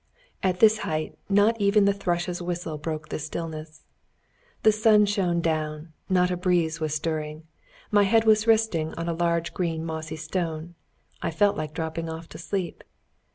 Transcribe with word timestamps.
At 0.41 0.61
this 0.61 0.79
height 0.79 1.15
not 1.29 1.61
even 1.61 1.85
the 1.85 1.93
thrush's 1.93 2.41
whistle 2.41 2.79
broke 2.79 3.09
the 3.09 3.19
stillness. 3.19 3.83
The 4.63 4.71
sun 4.71 5.05
shone 5.05 5.41
down. 5.41 5.93
Not 6.09 6.31
a 6.31 6.37
breeze 6.37 6.79
was 6.79 6.95
stirring. 6.95 7.43
My 7.91 8.01
head 8.05 8.23
was 8.25 8.47
resting 8.47 8.95
on 8.95 9.07
a 9.07 9.13
large 9.13 9.53
green 9.53 9.85
mossy 9.85 10.15
stone; 10.15 10.73
I 11.21 11.29
felt 11.29 11.55
like 11.55 11.75
dropping 11.75 12.09
off 12.09 12.27
to 12.29 12.39
sleep. 12.39 12.83